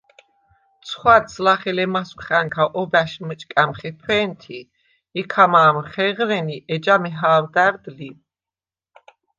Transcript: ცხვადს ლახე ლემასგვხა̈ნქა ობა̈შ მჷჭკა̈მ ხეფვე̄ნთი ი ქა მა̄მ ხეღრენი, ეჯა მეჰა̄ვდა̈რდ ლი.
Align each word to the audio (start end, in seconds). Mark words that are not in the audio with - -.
ცხვადს 0.87 1.33
ლახე 1.45 1.71
ლემასგვხა̈ნქა 1.77 2.63
ობა̈შ 2.81 3.11
მჷჭკა̈მ 3.27 3.71
ხეფვე̄ნთი 3.77 4.59
ი 5.19 5.23
ქა 5.31 5.45
მა̄მ 5.51 5.77
ხეღრენი, 5.91 6.57
ეჯა 6.73 6.95
მეჰა̄ვდა̈რდ 7.01 7.83
ლი. 7.97 8.11